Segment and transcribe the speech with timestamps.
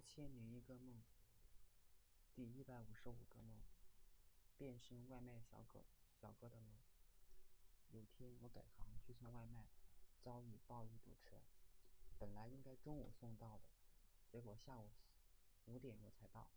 [0.00, 1.02] 一千零一个梦，
[2.34, 3.60] 第一百五十五个梦，
[4.56, 5.84] 变身外卖小哥
[6.18, 6.80] 小哥的梦。
[7.90, 9.66] 有天我改行去送外卖，
[10.22, 11.42] 遭遇暴雨堵车，
[12.18, 13.64] 本来应该中午送到的，
[14.32, 14.88] 结果下午
[15.66, 16.48] 五点我才到。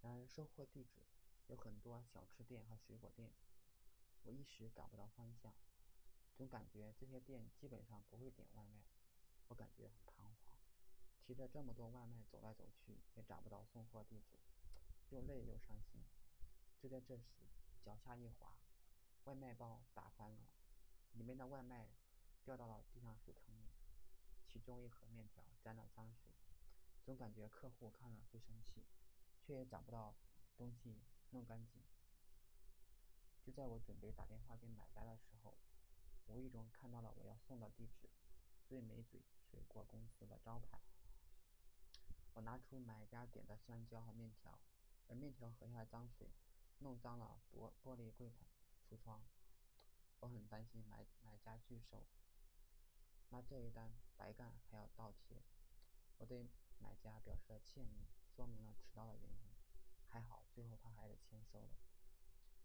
[0.00, 1.00] 然而收货地址
[1.48, 3.32] 有很多小吃店和水果店，
[4.22, 5.52] 我一时找不到方向，
[6.36, 8.84] 总感觉这些店基本上不会点外卖，
[11.30, 14.36] 提着这么多外卖走来走去，也找不到送货地址，
[15.10, 16.02] 又累又伤心。
[16.82, 17.46] 就在这时，
[17.84, 18.56] 脚下一滑，
[19.26, 20.48] 外卖包打翻了，
[21.12, 21.86] 里面的外卖
[22.44, 23.68] 掉到了地上水坑里，
[24.44, 26.32] 其中一盒面条沾了脏水。
[27.04, 28.84] 总感觉客户看了会生气，
[29.40, 30.16] 却也找不到
[30.56, 30.98] 东西
[31.30, 31.80] 弄干净。
[33.46, 35.56] 就在我准备打电话给买家的时候，
[36.26, 38.10] 无意中看到了我要送的地址——
[38.66, 40.80] 最美嘴水果公司的招牌。
[42.40, 44.58] 我拿出买家点的香蕉和面条，
[45.08, 46.30] 而面条盒下的脏水
[46.78, 48.46] 弄脏了玻玻璃柜台
[48.88, 49.22] 橱窗。
[50.20, 52.06] 我很担心买买家拒收，
[53.28, 55.42] 那这一单白干还要倒贴。
[56.16, 59.52] 我对买家表示了歉意，说明了迟到的原因。
[60.06, 61.76] 还好最后他还是签收了。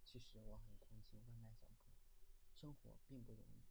[0.05, 1.91] 其实我很同情外卖小哥，
[2.53, 3.65] 生活并不容易。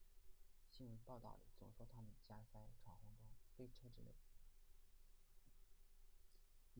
[0.69, 4.15] 新闻报道里总说他们加塞、闯红灯、飞车之类。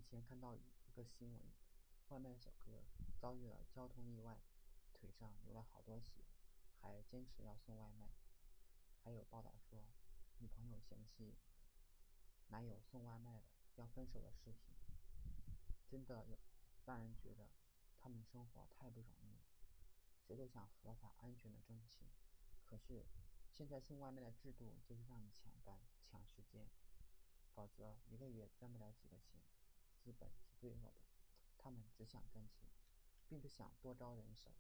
[0.05, 1.43] 前看到一个新闻，
[2.09, 2.85] 外卖小哥
[3.19, 4.39] 遭遇了交通意外，
[4.93, 6.25] 腿上流了好多血，
[6.81, 8.11] 还坚持要送外卖。
[9.03, 9.83] 还有报道说，
[10.39, 11.35] 女朋友嫌弃
[12.49, 13.45] 男友送外卖的
[13.77, 14.77] 要分手的视频，
[15.89, 16.27] 真的
[16.85, 17.49] 让人觉得
[17.99, 19.47] 他们生活太不容易了。
[20.21, 22.09] 谁都想合法安全的挣钱，
[22.65, 23.07] 可是
[23.51, 26.69] 现在送外卖的制度就是让你抢单、抢时间，
[27.55, 29.43] 否则一个月赚不了几个钱。
[30.05, 30.93] 资本是罪恶的，
[31.57, 32.69] 他们只想赚钱，
[33.27, 34.51] 并不想多招人手，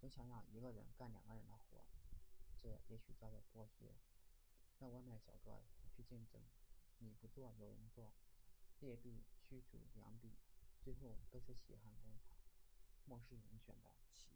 [0.00, 1.84] 总想让一个人干两个人的活，
[2.62, 3.92] 这也许叫做剥削。
[4.78, 5.62] 让外卖小哥
[5.94, 6.40] 去竞争，
[7.00, 8.14] 你不做有人做，
[8.80, 10.32] 劣币驱逐良币，
[10.82, 12.32] 最后都是血汗工厂，
[13.04, 14.30] 漠视人权的企